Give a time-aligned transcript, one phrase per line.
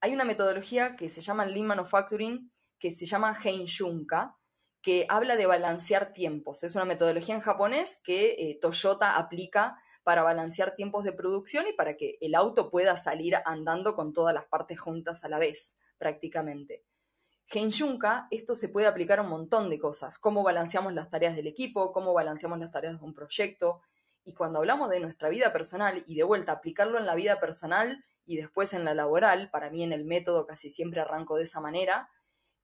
[0.00, 4.36] hay una metodología que se llama Lean Manufacturing, que se llama Shunka,
[4.80, 6.62] que habla de balancear tiempos.
[6.62, 11.74] Es una metodología en japonés que eh, Toyota aplica para balancear tiempos de producción y
[11.74, 15.76] para que el auto pueda salir andando con todas las partes juntas a la vez,
[15.98, 16.82] prácticamente.
[17.52, 21.48] Shunka, esto se puede aplicar a un montón de cosas, cómo balanceamos las tareas del
[21.48, 23.82] equipo, cómo balanceamos las tareas de un proyecto.
[24.24, 28.02] Y cuando hablamos de nuestra vida personal y de vuelta aplicarlo en la vida personal
[28.30, 31.60] y después en la laboral, para mí en el método casi siempre arranco de esa
[31.60, 32.08] manera,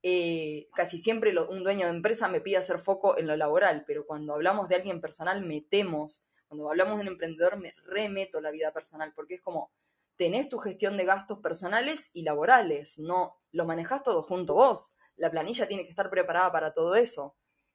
[0.01, 4.07] eh, casi siempre un dueño de empresa me pide hacer foco en lo laboral, pero
[4.07, 8.73] cuando hablamos de alguien personal metemos, cuando hablamos de un emprendedor me remeto la vida
[8.73, 9.73] personal, porque es como,
[10.15, 15.33] tenés tu gestión de gastos personales y laborales, no lo manejás todo junto vos, la
[15.33, 17.35] planilla tiene que estar preparada para todo eso.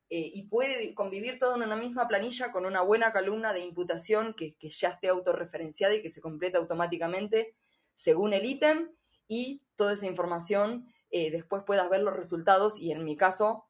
[0.10, 4.34] Eh, y puede convivir todo en una misma planilla con una buena columna de imputación
[4.34, 7.55] que, que ya esté autorreferenciada y que se completa automáticamente
[8.02, 8.90] según el ítem
[9.28, 13.68] y toda esa información eh, después puedas ver los resultados y en mi caso,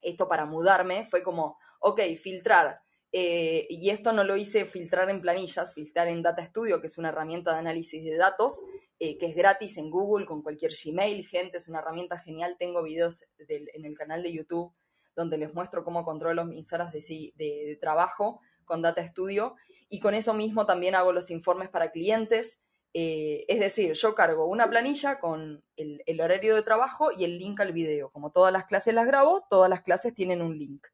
[0.00, 2.80] esto para mudarme fue como, ok, filtrar.
[3.12, 6.98] Eh, y esto no lo hice filtrar en planillas, filtrar en Data Studio, que es
[6.98, 8.64] una herramienta de análisis de datos,
[8.98, 12.56] eh, que es gratis en Google con cualquier Gmail, gente, es una herramienta genial.
[12.58, 14.74] Tengo videos en el canal de YouTube
[15.14, 19.54] donde les muestro cómo controlo mis horas de, de trabajo con Data Studio.
[19.88, 22.60] Y con eso mismo también hago los informes para clientes
[22.94, 27.60] eh, es decir, yo cargo una planilla con el, horario de trabajo y el link
[27.60, 28.10] al video.
[28.10, 30.86] Como todas las clases las grabo, todas las clases tienen un link.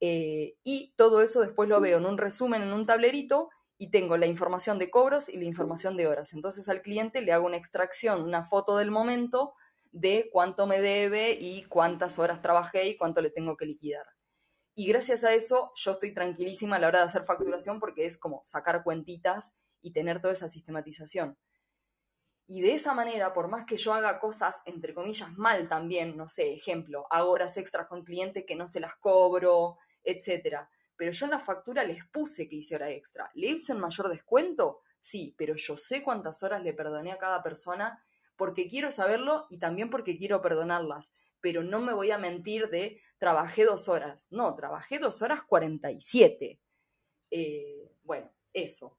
[0.00, 4.16] Eh, y todo eso después lo veo en un resumen, en un tablerito, y tengo
[4.16, 6.32] la información de cobros y la información de horas.
[6.32, 9.54] Entonces al cliente le hago una extracción, una foto del momento
[9.92, 14.06] de cuánto me debe y cuántas horas trabajé y cuánto le tengo que liquidar.
[14.74, 18.18] Y gracias a eso yo estoy tranquilísima a la hora de hacer facturación porque es
[18.18, 21.36] como sacar cuentitas y tener toda esa sistematización.
[22.46, 26.28] Y de esa manera, por más que yo haga cosas, entre comillas, mal también, no
[26.28, 30.66] sé, ejemplo, hago horas extras con cliente que no se las cobro, etc.
[30.96, 33.30] Pero yo en la factura les puse que hice hora extra.
[33.34, 34.80] ¿Le hice un mayor descuento?
[34.98, 38.04] Sí, pero yo sé cuántas horas le perdoné a cada persona
[38.34, 41.12] porque quiero saberlo y también porque quiero perdonarlas.
[41.40, 44.26] Pero no me voy a mentir de trabajé dos horas.
[44.30, 46.60] No, trabajé dos horas 47.
[47.30, 48.98] Eh, bueno, eso.